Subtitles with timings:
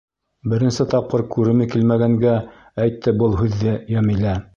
[0.53, 2.33] Беренсе тапҡыр күреме килмәгәнгә
[2.87, 4.35] әйтте был һүҙҙе Йәмилә.